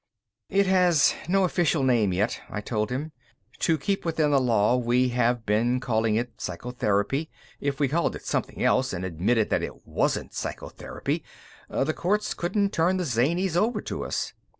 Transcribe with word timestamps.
"It 0.49 0.65
has 0.65 1.13
no 1.29 1.43
official 1.43 1.83
name 1.83 2.11
yet," 2.11 2.41
I 2.49 2.59
told 2.59 2.89
him. 2.89 3.11
"To 3.59 3.77
keep 3.77 4.03
within 4.03 4.31
the 4.31 4.41
law, 4.41 4.75
we 4.75 5.09
have 5.09 5.45
been 5.45 5.79
calling 5.79 6.15
it 6.15 6.41
psychotherapy. 6.41 7.29
If 7.59 7.79
we 7.79 7.87
called 7.87 8.15
it 8.15 8.25
something 8.25 8.63
else, 8.63 8.93
and 8.93 9.05
admitted 9.05 9.51
that 9.51 9.61
it 9.61 9.71
isn't 9.87 10.33
psychotherapy, 10.33 11.23
the 11.69 11.93
courts 11.93 12.33
couldn't 12.33 12.73
turn 12.73 12.97
the 12.97 13.05
zanies 13.05 13.55
over 13.55 13.79
to 13.81 14.03
us. 14.03 14.33